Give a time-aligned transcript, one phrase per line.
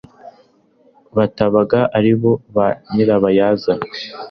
[1.15, 3.85] batabaga ari bo ba nyirabayazana